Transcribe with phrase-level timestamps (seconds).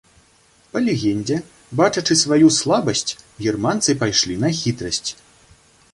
[0.71, 1.37] Па легендзе,
[1.81, 3.07] бачачы сваю слабасць,
[3.49, 5.09] германцы пайшлі на хітрасць.